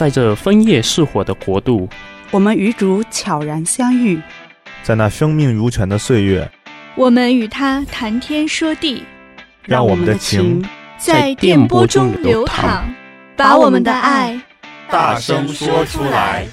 [0.00, 1.86] 在这枫叶似火的国度，
[2.30, 4.18] 我们与主悄然相遇，
[4.82, 6.50] 在那生命如泉的岁月，
[6.94, 9.04] 我们与他谈天说地，
[9.62, 10.66] 让我们的情
[10.96, 12.84] 在电波中流淌，
[13.36, 14.40] 把我们的爱
[14.88, 16.46] 大声说出来。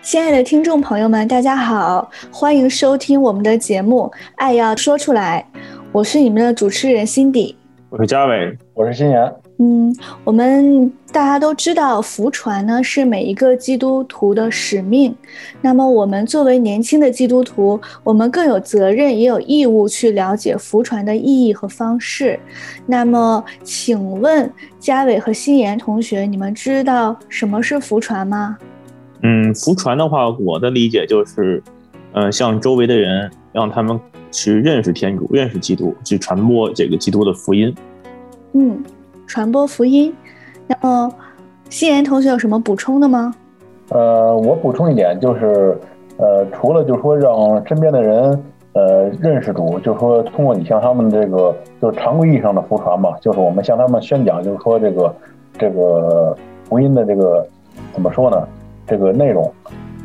[0.00, 5.46] 亲爱的听众朋友们，大家好，欢迎收听我们的节目《爱要说出来》，
[5.92, 7.54] 我是你们的主持人 Cindy，
[7.90, 9.41] 我是嘉伟，我是新妍。
[9.62, 9.94] 嗯，
[10.24, 15.14] 我们大家都知道，福传呢是每一个基督徒的使命。
[15.60, 22.40] 那么，我们作为年轻的基督徒，我们更有责任也有义务去了解福传的意义和方式。
[22.86, 28.58] 那么，请问嘉伟和新妍同学，你们知道什么是福传吗？
[29.22, 31.62] 嗯，福传的话，我的理解就是，
[32.14, 33.96] 嗯、呃，向周围的人，让他们
[34.32, 37.72] 去认识天主，认识基督，去传播这个基督的福音。
[38.54, 38.82] 嗯，
[39.32, 40.14] 传播福音。
[40.66, 41.10] 那么，
[41.70, 43.34] 新言同学有什么补充的吗？
[43.88, 45.74] 呃，我补充一点，就是，
[46.18, 48.38] 呃，除了就是说让身边的人，
[48.74, 55.14] 呃，认识主，就是说通过你向他们这个，就是常规意义上的福传嘛，就是我们向他们宣讲，就是说这个
[55.56, 56.36] 这个
[56.68, 57.46] 福音的这个
[57.94, 58.46] 怎么说呢？
[58.86, 59.50] 这个内容，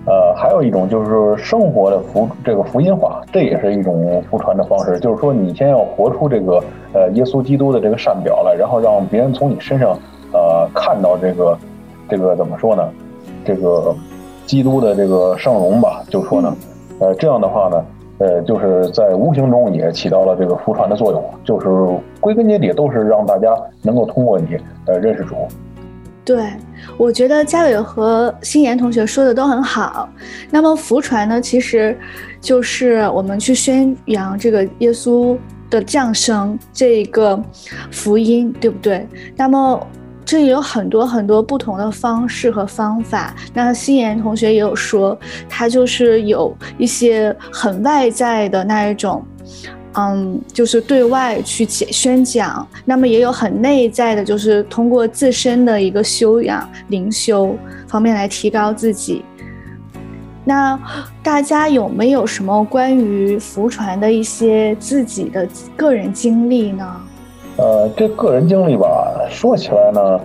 [0.07, 4.97] 呃，还有一种就是生活的福，这个福音化，这也是一种福传的方式。
[5.01, 6.63] 就是说，你先要活出这个
[6.93, 9.97] 呃耶稣基督的这个善表来，然后让别人从你身上
[10.31, 11.57] 呃看到这个
[12.07, 12.89] 这个怎么说呢？
[13.43, 13.93] 这个
[14.45, 16.01] 基督的这个圣容吧。
[16.09, 16.55] 就是说呢，
[16.99, 17.85] 呃，这样的话呢，
[18.19, 21.21] 呃，就是在无形中也起到了这个福传的作用。
[21.43, 21.67] 就是
[22.21, 25.35] 归根结底都是让大家能够通过你呃认识主。
[26.27, 26.51] 对，
[26.97, 30.09] 我觉得嘉伟和新妍同学说的都很好。
[30.51, 31.97] 那么福传呢，其实
[32.41, 35.37] 就是我们去宣扬这个耶稣
[35.69, 37.41] 的降生这个
[37.93, 39.07] 福音，对不对？
[39.37, 39.87] 那么
[40.25, 43.33] 这里有很多很多不同的方式和方法。
[43.53, 49.25] 那新妍同学也有说，他就是有一些很外在的那一种。
[49.99, 59.25] 嗯，就是对外去宣讲，那么也有很内在的，就是通过自身的一个修养、灵修方面来提高自己。
[60.45, 60.79] 那
[61.23, 66.95] 大家有没有什么关于福传的一些自己的个人经历呢？
[67.57, 70.19] 呃，这个人经历吧，说起来呢，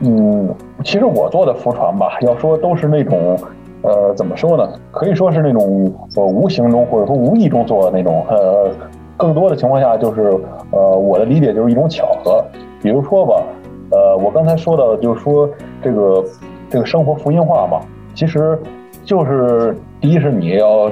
[0.00, 3.38] 嗯，其实我做的福传吧，要说都是那种。
[3.82, 4.68] 呃，怎么说呢？
[4.90, 8.70] 可以说是那种呃无形中或者说无意中做的那种，呃，
[9.16, 10.32] 更多的情况下就是
[10.70, 12.44] 呃我的理解就是一种巧合。
[12.82, 13.42] 比如说吧，
[13.90, 15.48] 呃，我刚才说到的就是说
[15.82, 16.24] 这个
[16.68, 17.80] 这个生活福音化嘛，
[18.14, 18.58] 其实
[19.04, 20.90] 就是第一是你要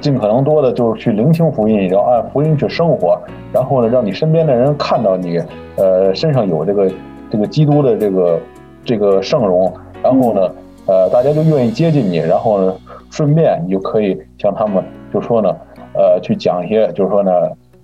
[0.00, 3.18] 尽可能多的就是去聆听福音，要按福音去生活，
[3.52, 5.40] 然后呢，让你身边的人看到你
[5.76, 6.90] 呃身上有这个
[7.30, 8.40] 这个基督的这个
[8.84, 9.72] 这个圣容，
[10.02, 10.48] 然后呢。
[10.86, 12.74] 呃，大家就愿意接近你，然后呢，
[13.10, 14.82] 顺便你就可以向他们
[15.12, 15.48] 就说呢，
[15.94, 17.30] 呃，去讲一些，就是说呢，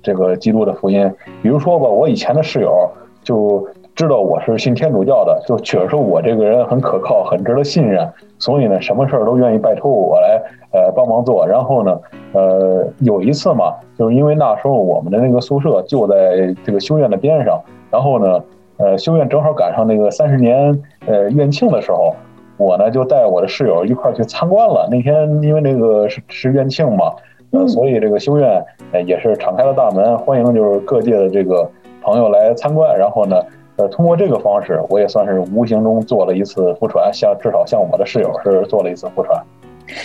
[0.02, 1.08] 这个基督的福音。
[1.40, 2.90] 比如说吧，我以前的室友
[3.22, 3.64] 就
[3.94, 10.42] 知道我是信天主教的，就觉得说我这个人很可靠，很值得信任，所以呢，什么事儿都愿意拜托我来，
[10.72, 11.46] 呃，帮忙做。
[11.46, 12.00] 然后呢，
[12.32, 18.42] 呃，有一次嘛，就是因为那时候我们的那个宿舍就在这个修院的边上，然后呢，
[18.78, 20.76] 呃，修院正好赶上那个三十年
[21.06, 22.12] 呃院庆的时候。
[22.58, 24.86] 我呢就带我的室友一块儿去参观了。
[24.90, 27.12] 那天因为那个是是院庆嘛，
[27.52, 31.70] 呃，所以这个修院呃也是敞开了大门，欢迎就是各界的这个
[32.02, 32.98] 朋友来参观。
[32.98, 33.40] 然后呢，
[33.76, 39.40] 呃，通过这个方式，我也算是无形中做了一次复传，像至少像我的室友是做了一次复传。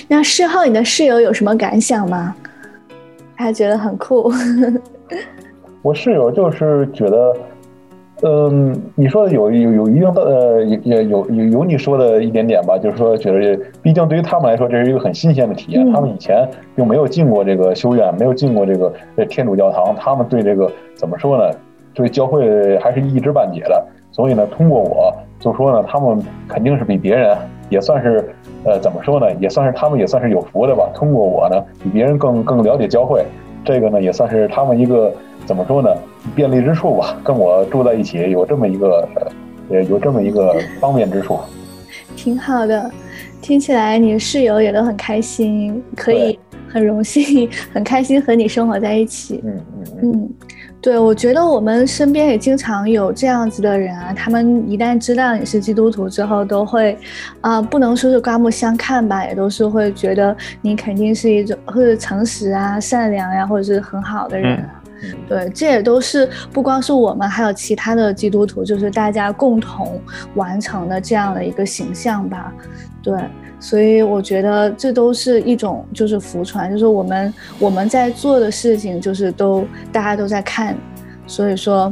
[0.07, 2.35] 那事后你的室友有什么感想吗？
[3.35, 4.31] 他觉得很酷。
[5.81, 7.35] 我室友就是觉得。
[8.25, 15.91] 嗯，你说的有有有一定的呃，也有有有你说的一点点吧，就是说觉得，毕竟对于他们来说，这是一个很新鲜的体验。
[15.91, 16.47] 他们以前
[16.77, 18.93] 又没有进过这个修院，没有进过这个
[19.25, 21.53] 天主教堂，他们对这个怎么说呢？
[21.93, 23.85] 对教会还是一知半解的。
[24.11, 26.17] 所以呢，通过我就说呢，他们
[26.47, 27.35] 肯定是比别人
[27.69, 28.23] 也算是
[28.63, 29.27] 呃，怎么说呢？
[29.39, 30.89] 也算是他们也算是有福的吧。
[30.93, 33.25] 通过我呢，比别人更更了解教会，
[33.63, 35.13] 这个呢，也算是他们一个。
[35.45, 35.89] 怎么说呢？
[36.33, 39.05] 便利之处吧，跟我住在一起有这么一个，
[39.69, 41.37] 呃，有这么一个 方便之处，
[42.15, 42.89] 挺好的。
[43.41, 46.39] 听起来你室友也都很开心，可以
[46.69, 49.41] 很荣幸、很开心和你生活在一起。
[49.43, 50.29] 嗯嗯嗯，
[50.83, 56.91] 对，我觉得我们身边也经常有这样子的人啊，他们一旦知道你是基督徒之后，都会，
[57.39, 64.57] 啊、呃，不能说是刮目相看吧，也都是会觉得你肯定是一种或者诚实啊、善良呀、啊，或者是很好的人。
[64.57, 64.69] 嗯
[65.27, 69.99] 对，这也都是不光是我们，还有其他的基督徒，就是大家共同
[70.35, 72.53] 完成的这样的一个形象吧。
[73.01, 73.13] 对，
[73.63, 80.75] 所以我觉得这都是一种就是福传，就是我们我们在做的事情，就是都大家都在看，
[81.25, 81.91] 所以说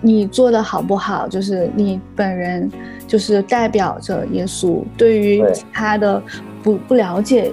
[0.00, 2.68] 你做的好不好，就是你本人
[3.06, 4.82] 就是代表着耶稣。
[4.96, 6.20] 对于其他的
[6.60, 7.52] 不不了解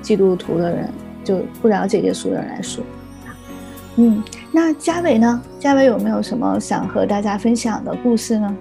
[0.00, 0.88] 基督徒的人，
[1.24, 2.84] 就不了解耶稣的人来说，
[3.96, 4.22] 嗯，
[4.52, 5.42] 那嘉伟呢？
[5.58, 8.56] 嘉伟有没有什么想和大家分享的故事呢？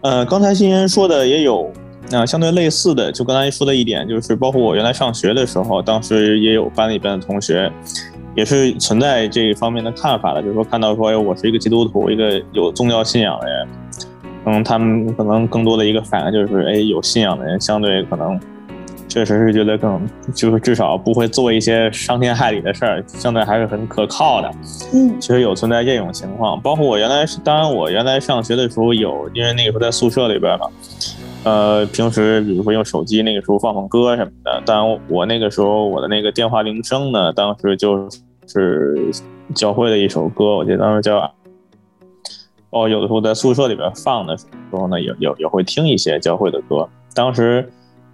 [0.00, 1.70] 呃，刚才新人说的也有。
[2.08, 7.70] 那相对类似的，就刚才说的一点，就是包括我原来上学的时候，当时也有班里边的同学，
[8.36, 13.68] 也是存在这一方面的看法的，就是说看到说，哎，我是一个基督徒，一个有宗教信仰的人，
[14.44, 18.38] 嗯，他们可能更多的一个反应就是，哎，有信仰的人相对可能
[19.08, 24.50] 确实是觉得更，就是至少不会做一些伤天害理的事儿，相对还是很可靠的。
[24.94, 30.66] 嗯，其实有存在这种情况，包括我原来是，当然我原来上学的时候有，因为那个时候在宿舍里边嘛。
[31.46, 38.08] 呃，平时比如说用手机那个时候放放歌什么的，但我那个时候我的那个电话铃声呢，当时就
[38.48, 39.12] 是
[39.54, 41.32] 教会的一首歌，我记得当时叫
[42.70, 46.88] 哦，有的时候在宿舍里边放的时候呢，也也也会听一些教会的歌。
[47.14, 47.64] 当时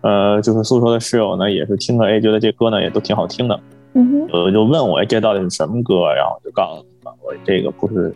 [0.02, 3.58] 呃，就是宿舍的室友呢，也是听了哎，觉得这歌呢也都挺好听的，
[3.94, 6.12] 嗯哼，呃，就问我哎，这到底是什么歌？
[6.14, 8.14] 然后就告诉他们，我这个不是，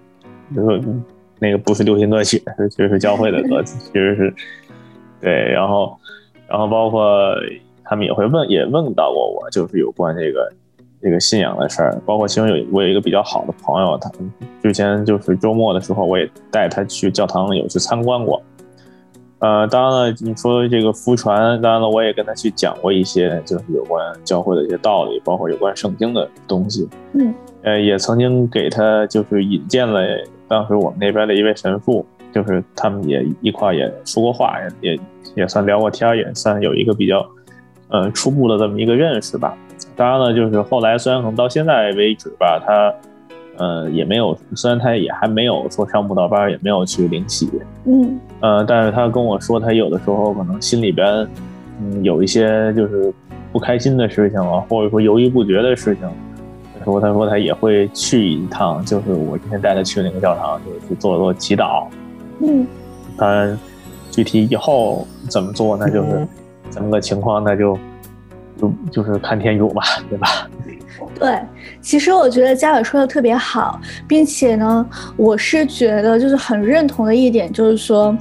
[0.55, 0.83] 就是
[1.39, 4.35] 那个不是流行歌曲，是其实是教会的歌词，其实是。
[5.27, 5.99] 对，然后，
[6.47, 7.35] 然后包括
[7.83, 10.53] 他们也会问，也问到过我，就是有关这个
[11.03, 12.01] 这个信仰的事儿。
[12.07, 14.09] 包括其中有我有一个比较好的朋友，他
[14.63, 18.41] 之前就是周末的时候，我也带他去教堂有去参观过。
[19.41, 26.89] 呃，当然了，你说这个福传，当然了，我也跟他去讲过一些就是有关教会的一些道理，包括有关圣经的东西。
[27.15, 30.07] 嗯，呃，也曾经给他就是引荐了
[30.47, 32.07] 当时我们那边的一位神父。
[32.35, 35.01] 就是他们也一块也说过话，也也
[35.37, 37.25] 也算聊过天，也算有一个比较，
[37.89, 39.57] 呃，初步的这么一个认识吧。
[39.95, 42.95] 当然了，就是后来虽然可能到现在为止吧，他，
[43.59, 47.49] 呃，也没有，虽然他也还没有说上辅导班，也没有去领洗，
[47.85, 51.07] 嗯，呃，但是他跟我说，他有的时候可能心里边，
[51.81, 53.13] 嗯，有一些就是
[53.53, 56.09] 不开心的事情啊，或者说犹豫不决的事情，
[56.85, 61.87] 说他说他也会去一趟，就是我今天带他去那个教堂，就是去做做祈祷。
[62.41, 62.67] 嗯，
[63.17, 63.59] 当然，
[64.11, 66.27] 具体以后怎么做，那就是
[66.71, 67.79] 怎么个情况，那就
[68.61, 70.49] 就就是看天主吧， 对吧？
[71.19, 71.39] 对，
[71.81, 74.87] 其实我觉得嘉伟说的特别好，并且呢，
[75.17, 78.15] 我是觉得就是很认同的一点，就是说，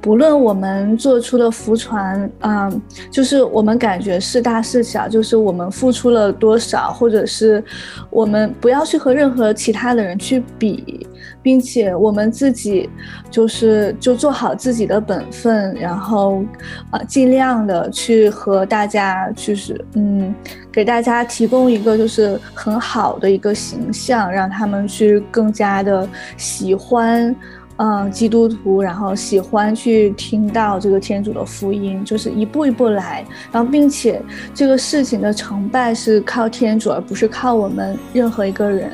[0.00, 7.62] 不论我们做出的福船，嗯，就是我们感觉是大是小，就是我们付出了多少，或者是
[8.08, 11.06] 我们不要去和任何其他的人去比。
[11.42, 12.88] 并且我们自己
[13.30, 16.42] 就是就做好自己的本分，然后
[16.90, 20.34] 啊，尽量的去和大家就是嗯，
[20.70, 26.06] 给大家提供一个就是很好的一个形象，让他们去更加的
[26.36, 27.34] 喜欢
[27.82, 34.20] 嗯基督徒，然后喜欢去听到这个天主的福音，就是一步一步来，然后并且
[34.52, 38.90] 这个事情的成败是靠天主，而不是靠我们任何一个人，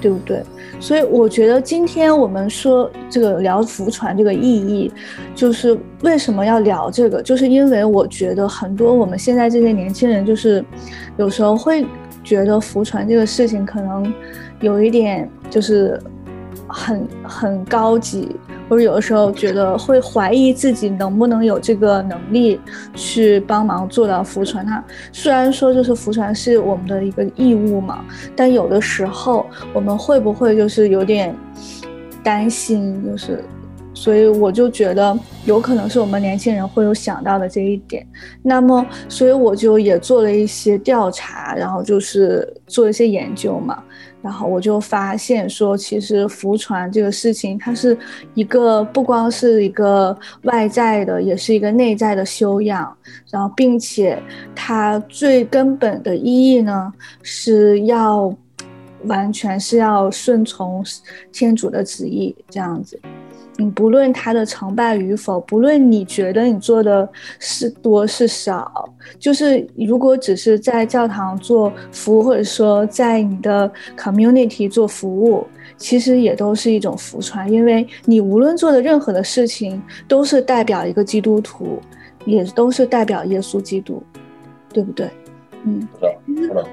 [0.00, 0.42] 对不对？
[0.80, 4.90] 所以我觉得今天我们说这个聊福传这个意义，
[5.34, 10.64] 就是为什么要聊这个，就是因为我觉得很多我们现在这些年轻人，就是
[11.18, 11.84] 有时候会
[12.24, 14.10] 觉得福传这个事情可能
[14.60, 16.00] 有一点就是
[16.72, 18.34] 很很高级。
[18.68, 22.58] 或者有的时候觉得会怀疑自己能不能有这个能力
[22.94, 24.64] 去帮忙做到福传。
[24.64, 28.02] 它虽然说就是福传是我们的一个义务嘛，
[28.34, 31.36] 但有的时候我们会不会就是有点
[32.22, 33.44] 担心，就是。
[33.94, 38.04] 所以我就觉得有可能是我们年轻人会有想到的这一点，
[38.42, 43.80] 那么所以我就也做了一些调查，然后就是做一些研究嘛，
[44.22, 47.96] 然后我就发现说，其实福船这个事情，它是
[48.34, 52.96] 一个不光是一个外在的，也是一个内在的修养，
[53.30, 54.22] 然后并且
[54.54, 58.32] 它最根本的意义呢，是要
[59.04, 60.84] 完全是要顺从
[61.32, 63.00] 天主的旨意这样子。
[63.56, 81.78] 你不论他的成败与否，不论你觉得你做的是多是少，就是如果只是在教堂做服务，或者说在你的 community 做服务，其实也都是一种福传，因为你无论做的任何的事情，都是代表一个基督徒，
[82.24, 84.02] 也都是代表耶稣基督，
[84.72, 85.08] 对不对？
[85.64, 85.86] 嗯，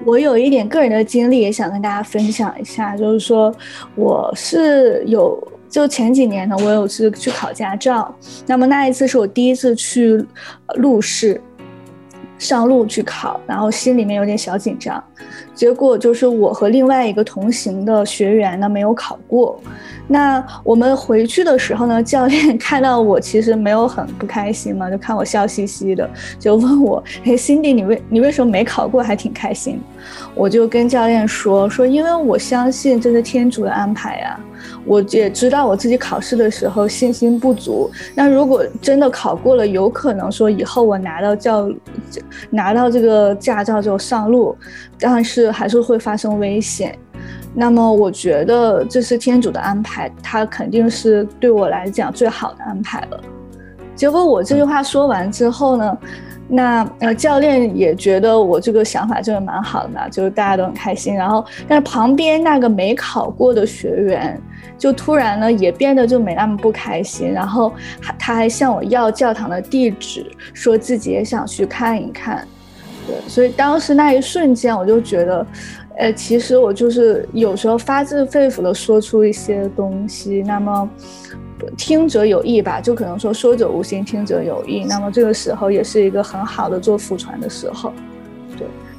[0.05, 3.53] 我有一点个人的经历也想跟大家分享一下，就是说
[3.95, 5.37] 我是有
[5.69, 8.13] 就前几年呢，我有次去考驾照，
[8.47, 10.25] 那么那一次是我第一次去
[10.75, 11.39] 路试。
[12.37, 15.03] 上路去考，然后心里面有点小紧张，
[15.53, 19.59] 结果就是我和另外一个同行的学员呢没有考过。
[20.07, 26.09] 那我们回去的时候呢，教练 看到我其实没有很不开心嘛，就看我笑嘻嘻的，
[26.39, 29.81] 就问我：“哎，Cindy，你为你为什么没考过还挺开心？”
[30.33, 34.39] 我就跟教练说：“说因为我相信这是天主的安排呀。”
[34.85, 41.69] 我也知道我自己考试的时候信心不足，那如果真的考过了，有可能说以后我拿到教
[42.49, 44.55] 拿到这个驾照就上路，
[44.99, 46.97] 但是还是会发生危险。
[47.53, 53.19] 那么我觉得这是天主的安排，他肯定是对我来讲最好的安排了。
[53.95, 55.97] 结果我这句话说完之后呢，
[56.47, 61.13] 那呃教练也觉得我这个想法就是蛮好的，就是大家都很开心。
[61.15, 64.39] 然后但是旁边那个没考过的学员。
[64.77, 72.47] 就突然呢，也变得就没那么不开心，然后还他还向我要教堂的地址，说自己也想去看一看。
[73.05, 75.47] 对，所以当时那一瞬间，我就觉得，
[75.97, 80.89] 呃，其实我就是有时候发自肺腑的说出一些东西，那么
[81.75, 84.85] 听者有意吧，就可能说说者无心，听者有意。
[84.85, 87.91] 那么这个时候也是一个很好的做福传的时候。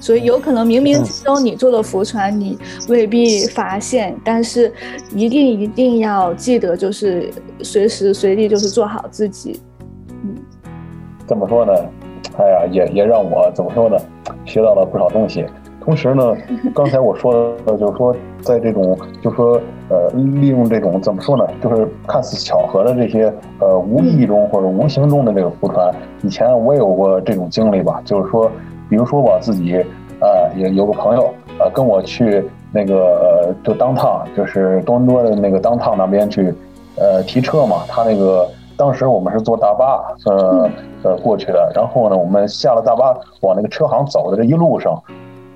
[0.00, 4.72] 所以有可能冥冥之中你做的福船你未必发现，但是
[5.14, 7.30] 一定一定要记得，就是
[7.62, 9.60] 随时随地就是做好自己。
[10.24, 10.34] 嗯，
[11.26, 11.72] 怎么说呢？
[12.38, 13.96] 哎呀，也也让我怎么说呢？
[14.46, 15.44] 学到了不少东西。
[15.82, 16.34] 同时呢，
[16.74, 21.46] 刚才我说的，就是说在这种，就是说呃，利用这种怎么说呢？
[21.62, 25.94] 就是看似巧合的这些呃无意中或者无形中的这个福传。
[26.22, 28.50] 以前我也有过这种经历吧，就是说。
[28.90, 29.76] 比如说我自己，
[30.20, 32.96] 呃，也有个朋友，呃，跟我去那个，
[33.46, 36.52] 呃，就 downtown，就是多伦多的那个 downtown 那边去，
[36.96, 37.84] 呃，提车嘛。
[37.86, 40.68] 他那个当时我们是坐大巴，呃，
[41.04, 41.70] 呃过去的。
[41.72, 45.00] 然后呢，我们下了大巴，往那个车行走的这一路上，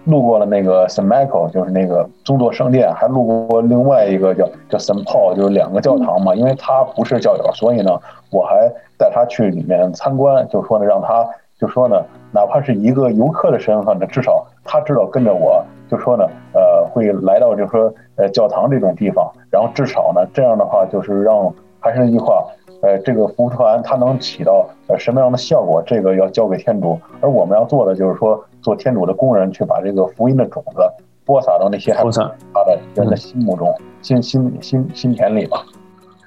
[0.04, 6.36] 路过了那个 Saint Michael，就是那个宗座圣殿，还路过另外一个叫叫 Saint Paul，就是两个教堂嘛。
[6.36, 8.00] 因为他不是教友，所以呢，
[8.30, 11.26] 我还带他去里面参观，就说呢，让他。
[11.56, 22.44] 就说呢，哪怕是一个游客的身份呢，至少他知道跟着我，就说呢，呃，会来到就是说，呃，教堂这种地方，然后至少呢，这样的话就是让还是那句话，
[22.82, 30.82] 呃，这个福船它能起到呃什么样的效果，这个要交给天主，而我们要做的就是说，做天主的工人，去把这个福音的种子
[31.24, 33.72] 播撒到那些还不他的人的心目中、
[34.02, 35.64] 心心心心田里吧。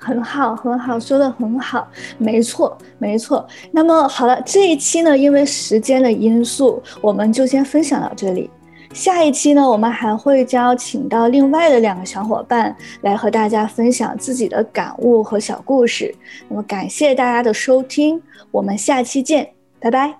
[0.08, 1.86] 很好，很好，说的很好，
[2.18, 3.46] 没错，没错。
[3.74, 8.50] 那么好了，这一期呢，因为时间的因素，我们就先分享到这里。
[8.94, 16.16] 下一期呢，我们还会邀请到另外的两个小伙伴来和大家分享自己的感悟和小故事。
[16.48, 19.50] 那么感谢大家的收听，我们下期见，
[19.82, 20.16] 拜拜，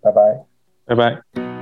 [0.00, 0.44] 拜拜，
[0.86, 1.53] 拜拜。